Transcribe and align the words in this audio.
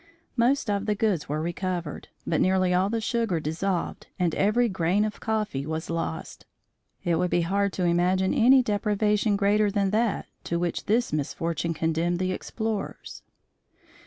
Most 0.35 0.67
of 0.67 0.87
the 0.87 0.95
goods 0.95 1.29
were 1.29 1.43
recovered, 1.43 2.07
but 2.25 2.41
nearly 2.41 2.73
all 2.73 2.89
the 2.89 2.99
sugar 2.99 3.39
dissolved 3.39 4.07
and 4.17 4.33
every 4.33 4.67
grain 4.67 5.05
of 5.05 5.19
coffee 5.19 5.63
was 5.63 5.91
lost. 5.91 6.47
It 7.03 7.17
would 7.17 7.29
be 7.29 7.41
hard 7.41 7.71
to 7.73 7.83
imagine 7.85 8.33
any 8.33 8.63
deprivation 8.63 9.35
greater 9.35 9.69
than 9.69 9.91
that 9.91 10.25
to 10.45 10.57
which 10.57 10.85
this 10.85 11.13
misfortune 11.13 11.75
condemned 11.75 12.17
the 12.17 12.31
explorers. 12.31 13.21